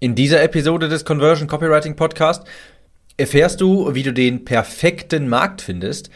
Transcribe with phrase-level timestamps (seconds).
[0.00, 2.44] In dieser Episode des Conversion Copywriting Podcast
[3.16, 6.08] erfährst du, wie du den perfekten Markt findest,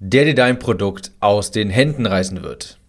[0.00, 2.80] der dir dein Produkt aus den Händen reißen wird.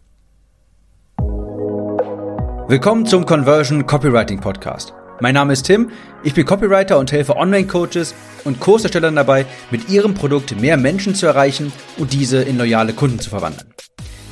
[2.67, 4.93] Willkommen zum Conversion Copywriting Podcast.
[5.19, 5.91] Mein Name ist Tim,
[6.23, 11.27] ich bin Copywriter und helfe Online-Coaches und Kurserstellern dabei, mit ihrem Produkt mehr Menschen zu
[11.27, 13.71] erreichen und diese in loyale Kunden zu verwandeln.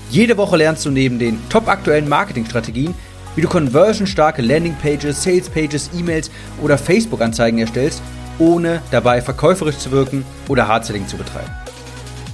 [0.09, 2.95] Jede Woche lernst du neben den top aktuellen Marketingstrategien,
[3.36, 8.01] wie du conversionstarke Landingpages, Salespages, E-Mails oder Facebook-Anzeigen erstellst,
[8.37, 11.51] ohne dabei verkäuferisch zu wirken oder Hardselling zu betreiben.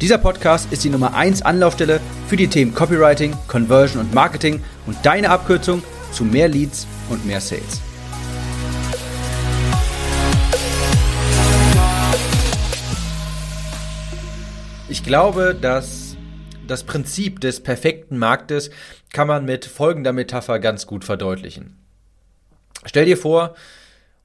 [0.01, 4.97] Dieser Podcast ist die Nummer 1 Anlaufstelle für die Themen Copywriting, Conversion und Marketing und
[5.03, 7.81] deine Abkürzung zu mehr Leads und mehr Sales.
[14.89, 16.04] Ich glaube, dass
[16.67, 18.69] das Prinzip des perfekten Marktes
[19.13, 21.77] kann man mit folgender Metapher ganz gut verdeutlichen.
[22.85, 23.55] Stell dir vor,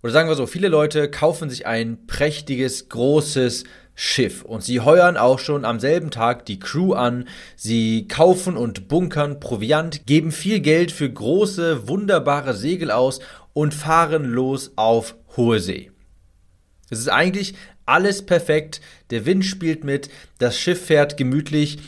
[0.03, 5.19] oder sagen wir so, viele Leute kaufen sich ein prächtiges, großes Schiff und sie heuern
[5.19, 10.61] auch schon am selben Tag die Crew an, sie kaufen und bunkern Proviant, geben viel
[10.61, 13.21] Geld für große, wunderbare Segel aus
[13.53, 15.91] und fahren los auf hohe See.
[16.89, 17.55] Es ist eigentlich
[17.85, 21.79] alles perfekt, der Wind spielt mit, das Schiff fährt gemütlich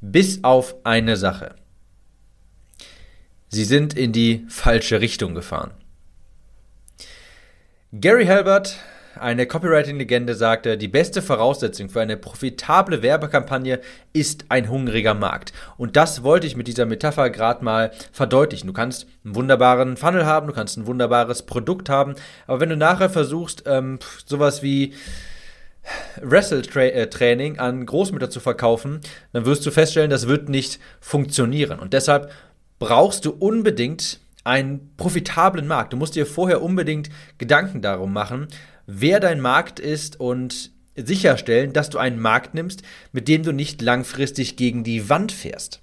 [0.00, 1.54] bis auf eine Sache.
[3.48, 5.70] Sie sind in die falsche Richtung gefahren.
[7.92, 8.76] Gary Halbert,
[9.18, 13.80] eine Copywriting-Legende, sagte, die beste Voraussetzung für eine profitable Werbekampagne
[14.12, 15.52] ist ein hungriger Markt.
[15.78, 18.66] Und das wollte ich mit dieser Metapher gerade mal verdeutlichen.
[18.66, 22.16] Du kannst einen wunderbaren Funnel haben, du kannst ein wunderbares Produkt haben,
[22.46, 24.92] aber wenn du nachher versuchst, ähm, sowas wie
[26.20, 29.00] Wrestle-Training an Großmütter zu verkaufen,
[29.32, 31.78] dann wirst du feststellen, das wird nicht funktionieren.
[31.78, 32.30] Und deshalb
[32.78, 35.92] brauchst du unbedingt einen profitablen Markt.
[35.92, 38.48] Du musst dir vorher unbedingt Gedanken darum machen,
[38.86, 43.82] wer dein Markt ist und sicherstellen, dass du einen Markt nimmst, mit dem du nicht
[43.82, 45.82] langfristig gegen die Wand fährst.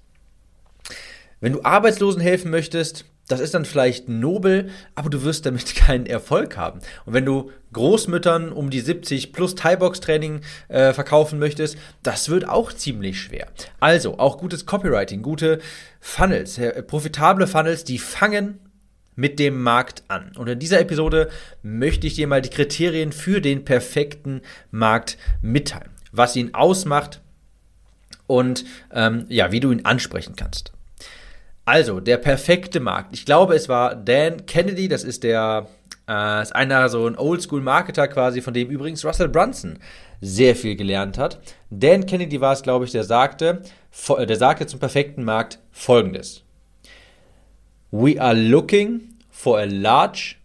[1.40, 6.06] Wenn du Arbeitslosen helfen möchtest, das ist dann vielleicht nobel, aber du wirst damit keinen
[6.06, 6.80] Erfolg haben.
[7.06, 12.72] Und wenn du Großmüttern um die 70 plus Thai-Box-Training äh, verkaufen möchtest, das wird auch
[12.72, 13.48] ziemlich schwer.
[13.80, 15.60] Also auch gutes Copywriting, gute
[16.00, 18.60] Funnels, äh, profitable Funnels, die fangen
[19.16, 20.32] mit dem Markt an.
[20.36, 21.30] Und in dieser Episode
[21.62, 27.20] möchte ich dir mal die Kriterien für den perfekten Markt mitteilen, was ihn ausmacht
[28.26, 30.73] und ähm, ja, wie du ihn ansprechen kannst.
[31.64, 33.14] Also, der perfekte Markt.
[33.14, 35.66] Ich glaube, es war Dan Kennedy, das ist der,
[36.08, 39.78] äh, ist einer so ein Oldschool-Marketer quasi, von dem übrigens Russell Brunson
[40.20, 41.40] sehr viel gelernt hat.
[41.70, 43.62] Dan Kennedy war es, glaube ich, der sagte,
[44.08, 46.42] der sagte zum perfekten Markt folgendes.
[47.90, 50.36] We are looking for a large,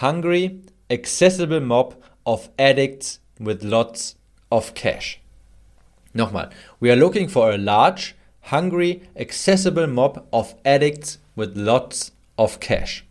[0.00, 0.60] hungry,
[0.90, 4.16] accessible mob of addicts with lots
[4.50, 5.20] of cash.
[6.14, 6.50] Nochmal.
[6.80, 8.14] We are looking for a large,
[8.46, 13.04] hungry, accessible mob of addicts with lots of cash.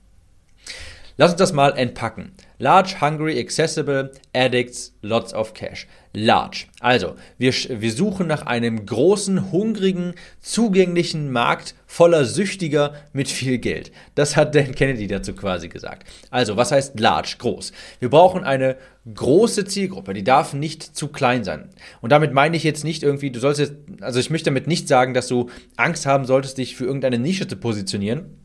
[1.17, 2.33] Lass uns das mal entpacken.
[2.57, 5.87] Large, hungry, accessible, addicts, lots of cash.
[6.13, 6.67] Large.
[6.79, 13.91] Also, wir, wir suchen nach einem großen, hungrigen, zugänglichen Markt voller Süchtiger mit viel Geld.
[14.15, 16.07] Das hat Dan Kennedy dazu quasi gesagt.
[16.29, 17.73] Also, was heißt large, groß?
[17.99, 18.77] Wir brauchen eine
[19.13, 21.69] große Zielgruppe, die darf nicht zu klein sein.
[22.01, 24.87] Und damit meine ich jetzt nicht irgendwie, du sollst jetzt, also ich möchte damit nicht
[24.87, 28.37] sagen, dass du Angst haben solltest, dich für irgendeine Nische zu positionieren.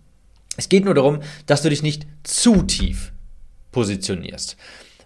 [0.56, 3.12] Es geht nur darum, dass du dich nicht zu tief
[3.73, 4.57] positionierst.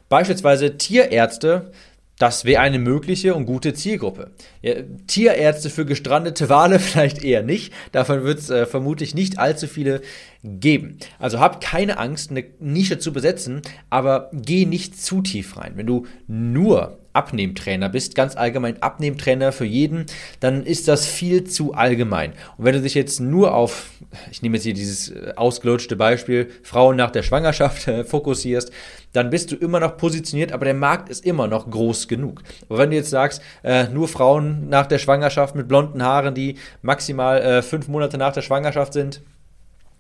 [0.09, 1.73] Beispielsweise Tierärzte,
[2.19, 4.31] das wäre eine mögliche und gute Zielgruppe.
[4.63, 4.75] Ja,
[5.07, 7.73] Tierärzte für gestrandete Wale vielleicht eher nicht.
[7.93, 10.01] Davon wird es äh, vermutlich nicht allzu viele
[10.43, 10.99] geben.
[11.19, 15.73] Also hab keine Angst, eine Nische zu besetzen, aber geh nicht zu tief rein.
[15.77, 20.07] Wenn du nur Abnehmtrainer bist, ganz allgemein Abnehmtrainer für jeden,
[20.41, 22.33] dann ist das viel zu allgemein.
[22.59, 23.87] Und wenn du dich jetzt nur auf,
[24.31, 28.71] ich nehme jetzt hier dieses äh, ausgelutschte Beispiel, Frauen nach der Schwangerschaft äh, fokussierst,
[29.13, 32.43] dann bist du immer noch positioniert, aber der Markt ist immer noch groß genug.
[32.69, 36.57] Aber wenn du jetzt sagst, äh, nur Frauen nach der Schwangerschaft mit blonden Haaren, die
[36.83, 39.23] maximal äh, fünf Monate nach der Schwangerschaft sind,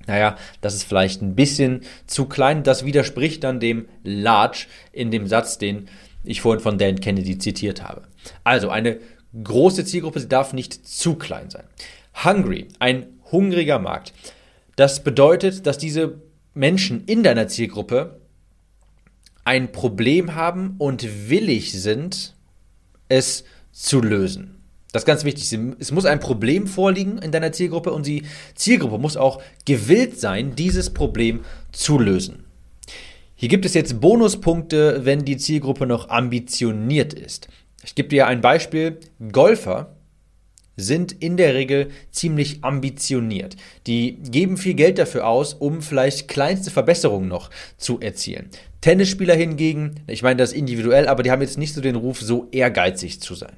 [0.06, 2.62] naja, das ist vielleicht ein bisschen zu klein.
[2.62, 5.88] Das widerspricht dann dem Large in dem Satz, den
[6.24, 8.02] ich vorhin von Dan Kennedy zitiert habe.
[8.42, 8.98] Also eine
[9.42, 11.64] große Zielgruppe, sie darf nicht zu klein sein.
[12.24, 14.12] Hungry, ein hungriger Markt.
[14.76, 16.20] Das bedeutet, dass diese
[16.54, 18.20] Menschen in deiner Zielgruppe
[19.44, 22.34] ein Problem haben und willig sind,
[23.08, 24.62] es zu lösen.
[24.92, 25.52] Das ist ganz wichtig.
[25.80, 28.22] Es muss ein Problem vorliegen in deiner Zielgruppe und die
[28.54, 32.44] Zielgruppe muss auch gewillt sein, dieses Problem zu lösen.
[33.44, 37.49] Hier gibt es jetzt Bonuspunkte, wenn die Zielgruppe noch ambitioniert ist.
[37.85, 39.00] Ich gebe dir ein Beispiel.
[39.32, 39.96] Golfer
[40.79, 43.56] sind in der Regel ziemlich ambitioniert.
[43.87, 48.49] Die geben viel Geld dafür aus, um vielleicht kleinste Verbesserungen noch zu erzielen.
[48.81, 52.49] Tennisspieler hingegen, ich meine das individuell, aber die haben jetzt nicht so den Ruf, so
[52.50, 53.56] ehrgeizig zu sein.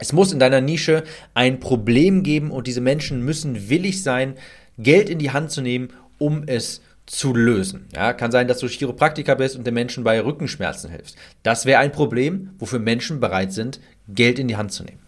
[0.00, 1.04] Es muss in deiner Nische
[1.34, 4.34] ein Problem geben und diese Menschen müssen willig sein,
[4.78, 7.88] Geld in die Hand zu nehmen, um es zu lösen.
[7.92, 11.16] Ja, kann sein, dass du Chiropraktiker bist und den Menschen bei Rückenschmerzen hilfst.
[11.42, 15.00] Das wäre ein Problem, wofür Menschen bereit sind, Geld in die Hand zu nehmen.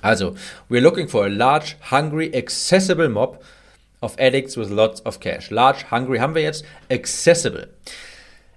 [0.00, 0.36] Also,
[0.70, 3.42] we're looking for a large, hungry, accessible mob
[4.00, 5.50] of addicts with lots of cash.
[5.50, 7.68] Large, hungry haben wir jetzt, accessible.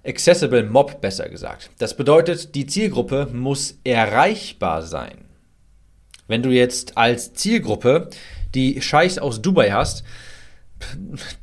[0.06, 1.70] Accessible Mob besser gesagt.
[1.78, 5.24] Das bedeutet, die Zielgruppe muss erreichbar sein.
[6.28, 8.08] Wenn du jetzt als Zielgruppe
[8.54, 10.04] die Scheichs aus Dubai hast,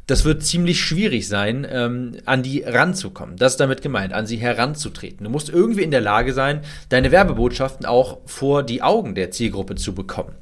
[0.07, 3.38] das wird ziemlich schwierig sein, ähm, an die ranzukommen.
[3.38, 5.24] Das ist damit gemeint, an sie heranzutreten.
[5.24, 9.75] Du musst irgendwie in der Lage sein, deine Werbebotschaften auch vor die Augen der Zielgruppe
[9.75, 10.34] zu bekommen.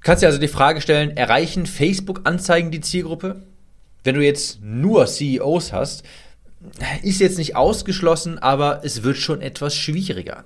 [0.00, 3.42] Kannst dir also die Frage stellen, erreichen Facebook-Anzeigen die Zielgruppe?
[4.02, 6.04] Wenn du jetzt nur CEOs hast,
[7.02, 10.44] ist jetzt nicht ausgeschlossen, aber es wird schon etwas schwieriger.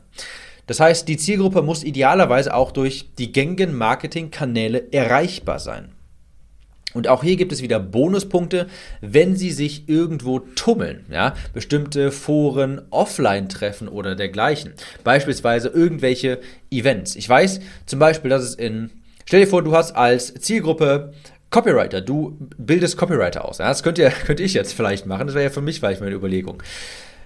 [0.67, 5.93] Das heißt, die Zielgruppe muss idealerweise auch durch die gängigen Marketingkanäle erreichbar sein.
[6.95, 8.67] Und auch hier gibt es wieder Bonuspunkte,
[9.01, 11.05] wenn Sie sich irgendwo tummeln.
[11.11, 11.35] Ja?
[11.53, 14.73] Bestimmte Foren, Offline-Treffen oder dergleichen.
[15.05, 16.41] Beispielsweise irgendwelche
[16.71, 17.15] Events.
[17.17, 18.91] Ich weiß zum Beispiel, dass es in,
[19.27, 21.13] stell dir vor, du hast als Zielgruppe
[21.51, 23.59] Copywriter, du bildest Copywriter aus.
[23.59, 23.69] Ja?
[23.69, 25.27] Das könnt ihr, könnte ich jetzt vielleicht machen.
[25.27, 26.63] Das wäre ja für mich vielleicht meine Überlegung.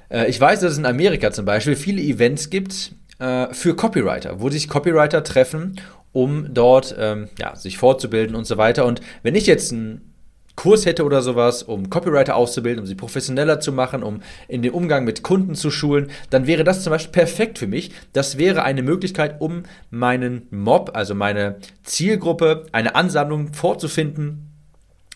[0.08, 4.40] Äh, ich weiß, dass es in Amerika zum Beispiel viele Events gibt äh, für Copywriter,
[4.40, 5.76] wo sich Copywriter treffen
[6.12, 8.84] um dort ähm, ja, sich fortzubilden und so weiter.
[8.86, 10.12] Und wenn ich jetzt einen
[10.54, 14.72] Kurs hätte oder sowas, um Copywriter auszubilden, um sie professioneller zu machen, um in den
[14.72, 17.92] Umgang mit Kunden zu schulen, dann wäre das zum Beispiel perfekt für mich.
[18.12, 24.50] Das wäre eine Möglichkeit, um meinen Mob, also meine Zielgruppe, eine Ansammlung vorzufinden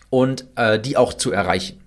[0.09, 1.79] und äh, die auch zu erreichen.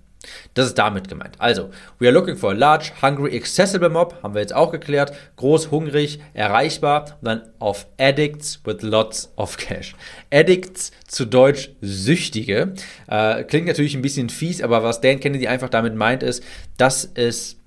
[0.53, 1.35] Das ist damit gemeint.
[1.39, 5.13] Also, we are looking for a large, hungry, accessible mob, haben wir jetzt auch geklärt.
[5.37, 9.95] Groß, hungrig, erreichbar und dann auf Addicts with lots of cash.
[10.31, 12.73] Addicts zu Deutsch Süchtige.
[13.07, 16.43] Äh, klingt natürlich ein bisschen fies, aber was Dan Kennedy einfach damit meint, ist,
[16.77, 17.57] dass es,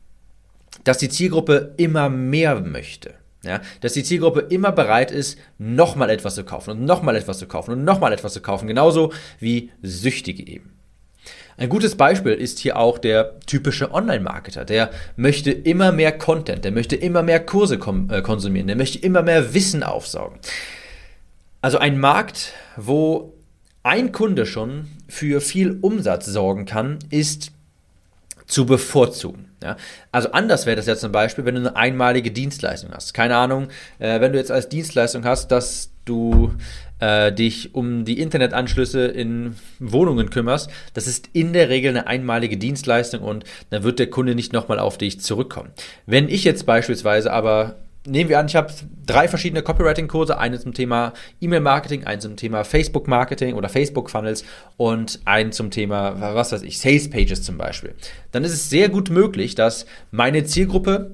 [0.84, 3.14] dass die Zielgruppe immer mehr möchte.
[3.42, 7.46] Ja, dass die Zielgruppe immer bereit ist, nochmal etwas zu kaufen und nochmal etwas zu
[7.46, 8.66] kaufen und nochmal etwas zu kaufen.
[8.66, 10.74] Genauso wie Süchtige eben.
[11.56, 14.64] Ein gutes Beispiel ist hier auch der typische Online-Marketer.
[14.64, 19.22] Der möchte immer mehr Content, der möchte immer mehr Kurse äh, konsumieren, der möchte immer
[19.22, 20.38] mehr Wissen aufsaugen.
[21.60, 23.34] Also ein Markt, wo
[23.82, 27.52] ein Kunde schon für viel Umsatz sorgen kann, ist
[28.46, 29.50] zu bevorzugen.
[29.62, 29.76] Ja?
[30.12, 33.14] Also anders wäre das jetzt zum Beispiel, wenn du eine einmalige Dienstleistung hast.
[33.14, 33.68] Keine Ahnung,
[33.98, 36.52] äh, wenn du jetzt als Dienstleistung hast, dass du
[37.00, 42.56] äh, dich um die Internetanschlüsse in Wohnungen kümmerst, das ist in der Regel eine einmalige
[42.56, 45.70] Dienstleistung und dann wird der Kunde nicht nochmal auf dich zurückkommen.
[46.06, 48.72] Wenn ich jetzt beispielsweise aber nehmen wir an, ich habe
[49.06, 54.44] drei verschiedene Copywriting-Kurse, einen zum Thema E-Mail-Marketing, einen zum Thema Facebook-Marketing oder Facebook-Funnels
[54.76, 57.94] und einen zum Thema, was weiß ich, Sales-Pages zum Beispiel.
[58.32, 61.12] Dann ist es sehr gut möglich, dass meine Zielgruppe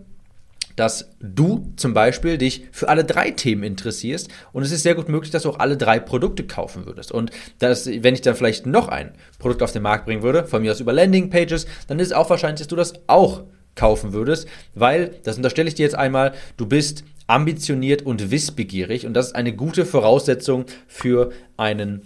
[0.80, 5.10] dass du zum Beispiel dich für alle drei Themen interessierst und es ist sehr gut
[5.10, 7.12] möglich, dass du auch alle drei Produkte kaufen würdest.
[7.12, 10.62] Und dass, wenn ich dann vielleicht noch ein Produkt auf den Markt bringen würde, von
[10.62, 13.42] mir aus über Landingpages, dann ist es auch wahrscheinlich, dass du das auch
[13.74, 19.12] kaufen würdest, weil, das unterstelle ich dir jetzt einmal, du bist ambitioniert und wissbegierig und
[19.12, 22.02] das ist eine gute Voraussetzung für einen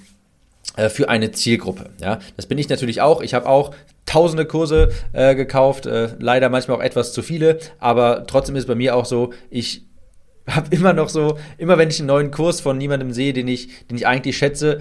[0.77, 1.91] äh, für eine Zielgruppe.
[2.01, 3.23] Ja, das bin ich natürlich auch.
[3.23, 3.73] Ich habe auch
[4.07, 8.75] tausende Kurse äh, gekauft, äh, leider manchmal auch etwas zu viele, aber trotzdem ist bei
[8.75, 9.85] mir auch so, ich
[10.49, 13.87] habe immer noch so, immer wenn ich einen neuen Kurs von niemandem sehe, den ich,
[13.89, 14.81] den ich eigentlich schätze,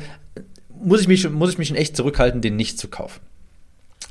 [0.83, 3.21] muss ich mich, muss ich mich schon echt zurückhalten, den nicht zu kaufen.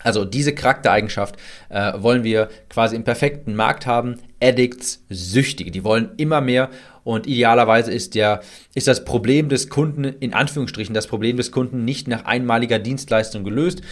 [0.04, 1.36] Also diese Charaktereigenschaft
[1.68, 4.16] äh, wollen wir quasi im perfekten Markt haben.
[4.42, 6.70] Addicts, Süchtige, die wollen immer mehr
[7.04, 8.40] und idealerweise ist, der,
[8.74, 13.44] ist das Problem des Kunden, in Anführungsstrichen, das Problem des Kunden nicht nach einmaliger Dienstleistung
[13.44, 13.82] gelöst,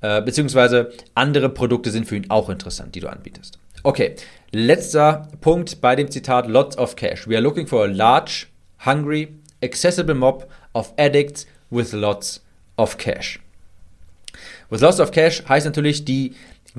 [0.00, 3.58] äh, beziehungsweise andere Produkte sind für ihn auch interessant, die du anbietest.
[3.82, 4.16] Okay,
[4.50, 7.28] letzter Punkt bei dem Zitat Lots of Cash.
[7.28, 8.46] We are looking for a large,
[8.84, 9.28] hungry,
[9.62, 12.42] accessible mob of addicts with lots
[12.76, 13.40] of cash.
[14.70, 16.34] With lots of cash heißt natürlich, die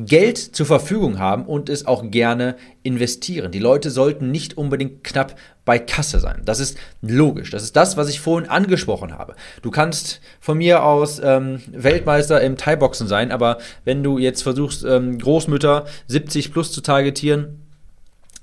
[0.06, 3.52] Geld zur Verfügung haben und es auch gerne investieren.
[3.52, 6.42] Die Leute sollten nicht unbedingt knapp bei Kasse sein.
[6.46, 7.52] Das ist logisch.
[7.52, 9.36] Das ist das, was ich vorhin angesprochen habe.
[9.62, 14.84] Du kannst von mir aus ähm, Weltmeister im Thai-Boxen sein, aber wenn du jetzt versuchst,
[14.84, 17.69] ähm, Großmütter 70 plus zu targetieren,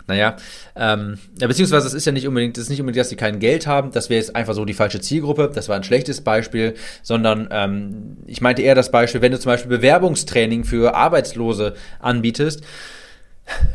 [0.08, 0.36] naja,
[0.76, 3.66] ähm, beziehungsweise das ist ja nicht unbedingt, das ist nicht unbedingt, dass sie kein Geld
[3.66, 7.48] haben, das wäre jetzt einfach so die falsche Zielgruppe, das war ein schlechtes Beispiel, sondern
[7.50, 12.62] ähm, ich meinte eher das Beispiel, wenn du zum Beispiel Bewerbungstraining für Arbeitslose anbietest,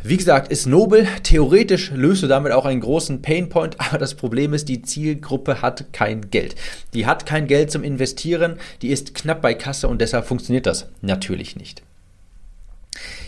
[0.02, 1.06] wie gesagt, ist nobel.
[1.22, 5.92] Theoretisch löst du damit auch einen großen Painpoint, aber das Problem ist, die Zielgruppe hat
[5.92, 6.56] kein Geld.
[6.94, 10.88] Die hat kein Geld zum Investieren, die ist knapp bei Kasse und deshalb funktioniert das
[11.00, 11.82] natürlich nicht.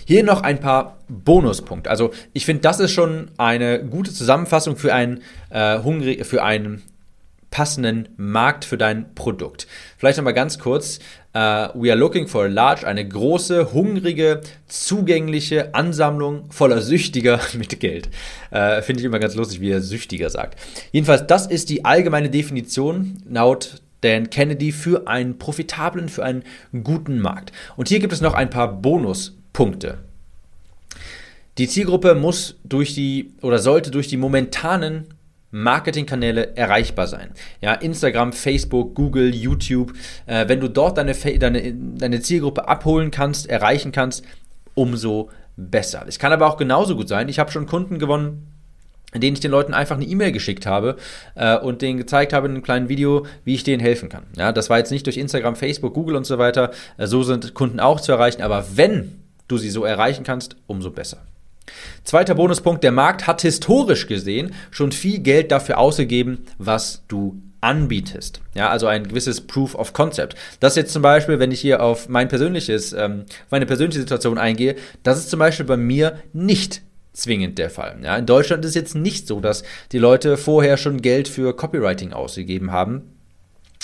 [0.06, 1.90] Hier noch ein paar Bonuspunkte.
[1.90, 6.82] Also ich finde, das ist schon eine gute Zusammenfassung für einen, äh, hungrig, für einen
[7.54, 9.68] passenden Markt für dein Produkt.
[9.96, 10.98] Vielleicht nochmal ganz kurz.
[11.36, 17.78] Uh, we are looking for a large, eine große, hungrige, zugängliche Ansammlung voller Süchtiger mit
[17.78, 18.08] Geld.
[18.52, 20.58] Uh, Finde ich immer ganz lustig, wie er Süchtiger sagt.
[20.90, 26.42] Jedenfalls, das ist die allgemeine Definition laut Dan Kennedy für einen profitablen, für einen
[26.82, 27.52] guten Markt.
[27.76, 29.98] Und hier gibt es noch ein paar Bonus Punkte.
[31.56, 35.06] Die Zielgruppe muss durch die oder sollte durch die momentanen
[35.52, 37.30] Marketingkanäle erreichbar sein.
[37.60, 39.92] Ja, Instagram, Facebook, Google, YouTube.
[40.26, 44.24] Äh, wenn du dort deine, deine, deine Zielgruppe abholen kannst, erreichen kannst,
[44.74, 46.04] umso besser.
[46.08, 47.28] Es kann aber auch genauso gut sein.
[47.28, 48.48] Ich habe schon Kunden gewonnen,
[49.14, 50.96] denen ich den Leuten einfach eine E-Mail geschickt habe
[51.36, 54.24] äh, und denen gezeigt habe in einem kleinen Video, wie ich denen helfen kann.
[54.36, 56.72] Ja, das war jetzt nicht durch Instagram, Facebook, Google und so weiter.
[56.96, 58.42] Äh, so sind Kunden auch zu erreichen.
[58.42, 61.18] Aber wenn du sie so erreichen kannst, umso besser.
[62.04, 68.42] Zweiter Bonuspunkt, der Markt hat historisch gesehen schon viel Geld dafür ausgegeben, was du anbietest.
[68.54, 70.36] Ja, also ein gewisses Proof of Concept.
[70.60, 74.76] Das jetzt zum Beispiel, wenn ich hier auf mein persönliches, ähm, meine persönliche Situation eingehe,
[75.02, 76.82] das ist zum Beispiel bei mir nicht
[77.14, 77.96] zwingend der Fall.
[78.02, 81.56] Ja, in Deutschland ist es jetzt nicht so, dass die Leute vorher schon Geld für
[81.56, 83.13] Copywriting ausgegeben haben.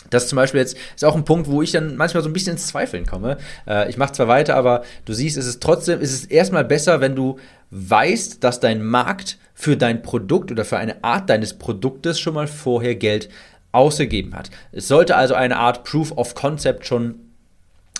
[0.08, 2.54] Das zum Beispiel jetzt ist auch ein Punkt, wo ich dann manchmal so ein bisschen
[2.54, 3.36] ins Zweifeln komme.
[3.66, 7.00] Äh, ich mache zwar weiter, aber du siehst, es ist trotzdem, es ist erstmal besser,
[7.00, 7.38] wenn du
[7.70, 12.48] weißt, dass dein Markt für dein Produkt oder für eine Art deines Produktes schon mal
[12.48, 13.28] vorher Geld
[13.72, 14.50] ausgegeben hat.
[14.72, 17.16] Es sollte also eine Art Proof of Concept schon,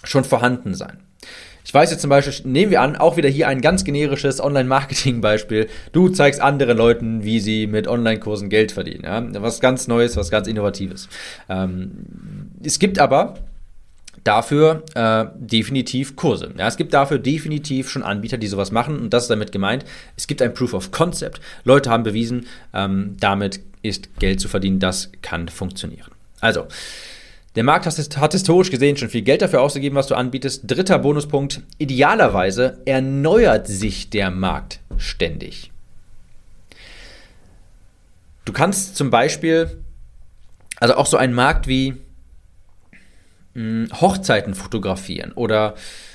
[0.03, 1.01] schon vorhanden sein.
[1.71, 5.69] Ich weiß jetzt zum Beispiel, nehmen wir an, auch wieder hier ein ganz generisches Online-Marketing-Beispiel.
[5.93, 9.05] Du zeigst anderen Leuten, wie sie mit Online-Kursen Geld verdienen.
[9.05, 9.25] Ja?
[9.41, 11.09] Was ganz Neues, was ganz Innovatives.
[11.49, 11.93] Ähm,
[12.61, 13.35] es gibt aber
[14.25, 16.53] dafür äh, definitiv Kurse.
[16.59, 19.85] Ja, es gibt dafür definitiv schon Anbieter, die sowas machen und das ist damit gemeint.
[20.17, 21.41] Es gibt ein Proof of Concept.
[21.63, 24.81] Leute haben bewiesen, ähm, damit ist Geld zu verdienen.
[24.81, 26.11] Das kann funktionieren.
[26.41, 26.67] Also,
[27.57, 30.63] der Markt hat historisch gesehen schon viel Geld dafür ausgegeben, was du anbietest.
[30.67, 31.63] Dritter Bonuspunkt.
[31.79, 35.73] Idealerweise erneuert sich der Markt ständig.
[38.45, 39.83] Du kannst zum Beispiel,
[40.79, 41.97] also auch so ein Markt wie
[43.55, 45.75] mh, hm, Hochzeiten fotografieren oder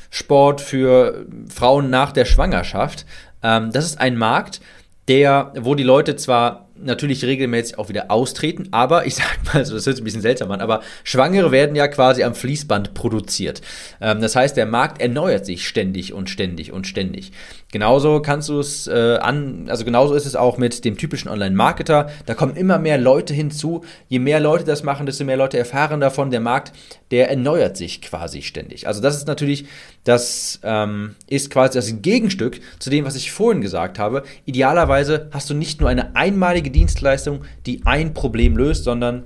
[0.10, 3.06] Sport für Frauen nach der Schwangerschaft.
[3.44, 4.62] Ähm, das ist ein Markt,
[5.10, 9.75] der, wo die Leute zwar natürlich regelmäßig auch wieder austreten, aber ich sag mal, so,
[9.75, 13.62] das hört ein bisschen seltsam an, aber Schwangere werden ja quasi am Fließband produziert.
[14.01, 17.32] Ähm, das heißt, der Markt erneuert sich ständig und ständig und ständig.
[17.72, 22.10] Genauso kannst du es äh, an, also genauso ist es auch mit dem typischen Online-Marketer.
[22.25, 23.84] Da kommen immer mehr Leute hinzu.
[24.08, 26.32] Je mehr Leute das machen, desto mehr Leute erfahren davon.
[26.32, 26.72] Der Markt,
[27.12, 28.88] der erneuert sich quasi ständig.
[28.88, 29.65] Also das ist natürlich,
[30.06, 34.24] das ähm, ist quasi das Gegenstück zu dem, was ich vorhin gesagt habe.
[34.46, 39.24] Idealerweise hast du nicht nur eine einmalige Dienstleistung, die ein Problem löst, sondern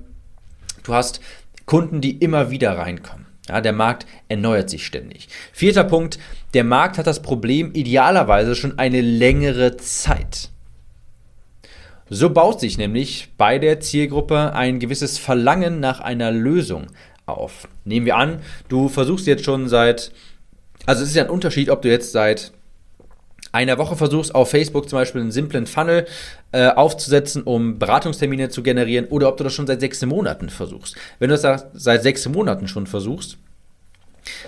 [0.83, 1.19] du hast
[1.65, 3.27] Kunden, die immer wieder reinkommen.
[3.47, 5.27] Ja, der Markt erneuert sich ständig.
[5.51, 6.17] Vierter Punkt,
[6.53, 10.49] der Markt hat das Problem idealerweise schon eine längere Zeit.
[12.09, 16.87] So baut sich nämlich bei der Zielgruppe ein gewisses Verlangen nach einer Lösung
[17.25, 17.67] auf.
[17.85, 20.11] Nehmen wir an, du versuchst jetzt schon seit,
[20.85, 22.51] also es ist ja ein Unterschied, ob du jetzt seit
[23.51, 26.05] einer Woche versuchst, auf Facebook zum Beispiel einen simplen Funnel
[26.51, 30.95] äh, aufzusetzen, um Beratungstermine zu generieren, oder ob du das schon seit sechs Monaten versuchst.
[31.17, 33.37] Wenn du das seit sechs Monaten schon versuchst,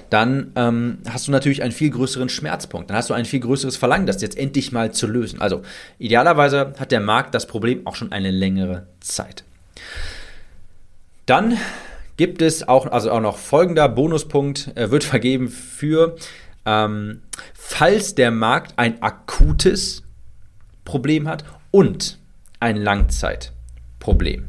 [0.10, 2.90] dann ähm, hast du natürlich einen viel größeren Schmerzpunkt.
[2.90, 5.42] Dann hast du ein viel größeres Verlangen, das jetzt endlich mal zu lösen.
[5.42, 5.62] Also
[5.98, 9.44] idealerweise hat der Markt das Problem auch schon eine längere Zeit.
[11.26, 11.58] Dann
[12.22, 16.16] gibt es auch, also auch noch folgender Bonuspunkt, äh, wird vergeben für
[16.68, 17.24] ähm,
[17.56, 20.04] falls der Markt ein akutes
[20.86, 22.20] Problem hat und
[22.60, 24.46] ein Langzeitproblem.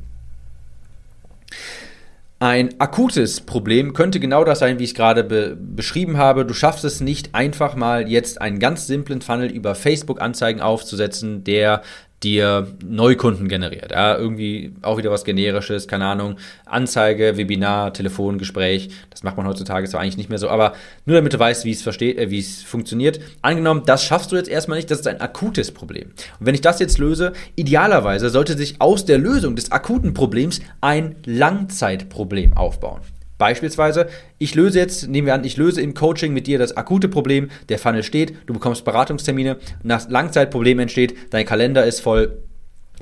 [2.41, 6.45] Ein akutes Problem könnte genau das sein, wie ich es gerade be beschrieben habe.
[6.45, 11.81] Du schaffst es nicht einfach mal jetzt einen ganz simplen Funnel über Facebook-Anzeigen aufzusetzen, der
[12.23, 13.91] dir Neukunden generiert.
[13.91, 18.91] Ja, irgendwie auch wieder was Generisches, keine Ahnung, Anzeige, Webinar, Telefongespräch.
[19.11, 20.73] Das macht man heutzutage zwar eigentlich nicht mehr so, aber
[21.05, 23.21] nur damit du weißt, wie es versteht, äh, wie es funktioniert.
[23.43, 26.11] Angenommen, das schaffst du jetzt erstmal nicht, das ist ein akutes Problem.
[26.39, 30.61] Und wenn ich das jetzt löse, idealerweise sollte sich aus der Lösung des akuten Problems
[30.81, 33.01] ein Langzeitproblem aufbauen.
[33.43, 34.07] Beispielsweise,
[34.39, 37.51] ich löse jetzt, nehmen wir an, ich löse im Coaching mit dir das akute Problem,
[37.71, 42.39] der Funnel steht, du bekommst Beratungstermine, nach Langzeitproblem entsteht, dein Kalender ist voll,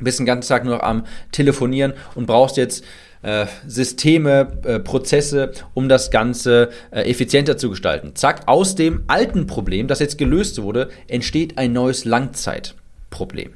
[0.01, 2.87] bist den ganzen Tag nur am Telefonieren und brauchst jetzt
[3.21, 8.13] äh, Systeme, äh, Prozesse, um das Ganze äh, effizienter zu gestalten.
[8.15, 13.53] Zack, aus dem alten Problem, das jetzt gelöst wurde, entsteht ein neues Langzeitproblem.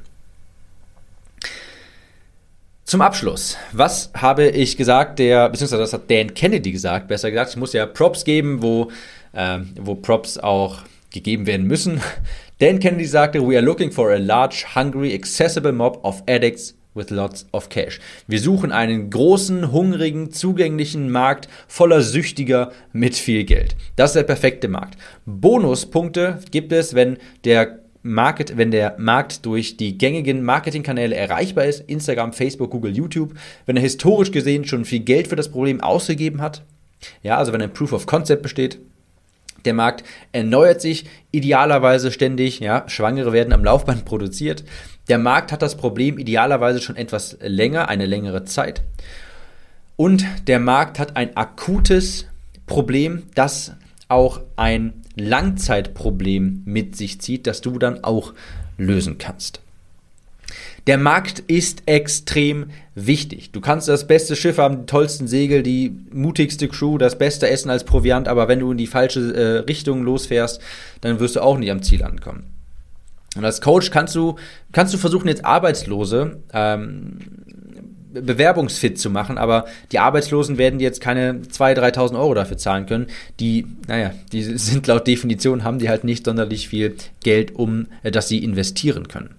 [2.94, 7.50] Zum Abschluss, was habe ich gesagt, der, beziehungsweise das hat Dan Kennedy gesagt, besser gesagt,
[7.50, 8.88] ich muss ja Props geben, wo,
[9.32, 10.76] äh, wo Props auch
[11.12, 12.00] gegeben werden müssen.
[12.60, 17.10] Dan Kennedy sagte, we are looking for a large, hungry, accessible mob of addicts with
[17.10, 17.98] lots of cash.
[18.28, 23.74] Wir suchen einen großen, hungrigen, zugänglichen Markt voller Süchtiger mit viel Geld.
[23.96, 24.98] Das ist der perfekte Markt.
[25.26, 31.80] Bonuspunkte gibt es, wenn der Market, wenn der Markt durch die gängigen Marketingkanäle erreichbar ist,
[31.88, 33.32] Instagram, Facebook, Google, YouTube,
[33.64, 36.62] wenn er historisch gesehen schon viel Geld für das Problem ausgegeben hat,
[37.23, 38.78] ja, also wenn ein Proof of Concept besteht,
[39.64, 44.64] der Markt erneuert sich idealerweise ständig, ja, Schwangere werden am Laufband produziert.
[45.08, 48.82] Der Markt hat das Problem idealerweise schon etwas länger, eine längere Zeit.
[49.96, 52.26] Und der Markt hat ein akutes
[52.66, 53.73] Problem, das
[54.08, 58.33] auch ein Langzeitproblem mit sich zieht, das du dann auch
[58.78, 59.61] lösen kannst.
[60.87, 63.50] Der Markt ist extrem wichtig.
[63.52, 67.71] Du kannst das beste Schiff haben, die tollsten Segel, die mutigste Crew, das beste Essen
[67.71, 70.61] als Proviant, aber wenn du in die falsche äh, Richtung losfährst,
[71.00, 72.44] dann wirst du auch nie am Ziel ankommen.
[73.37, 74.37] Und als Coach kannst du,
[74.73, 77.18] kannst du versuchen, jetzt Arbeitslose ähm,
[78.14, 83.09] bewerbungsfit zu machen, aber die Arbeitslosen werden jetzt keine 2.000, 3.000 Euro dafür zahlen können.
[83.40, 88.11] Die, naja, die sind laut Definition, haben die halt nicht sonderlich viel Geld, um äh,
[88.11, 89.35] dass sie investieren können.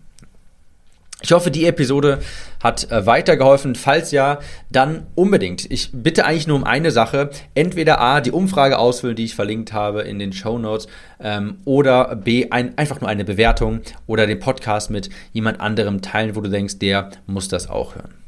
[1.26, 2.19] Ich hoffe, die Episode
[2.62, 3.73] hat äh, weitergeholfen.
[3.76, 5.69] Falls ja, dann unbedingt.
[5.71, 7.32] Ich bitte eigentlich nur um eine Sache.
[7.56, 10.88] Entweder A, die Umfrage ausfüllen, die ich verlinkt habe in den Show Notes,
[11.19, 16.36] ähm, oder B, ein, einfach nur eine Bewertung oder den Podcast mit jemand anderem teilen,
[16.36, 18.24] wo du denkst, der muss das auch hören.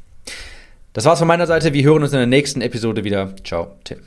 [0.92, 1.72] Das war's von meiner Seite.
[1.72, 3.34] Wir hören uns in der nächsten Episode wieder.
[3.44, 4.00] Ciao, Tim.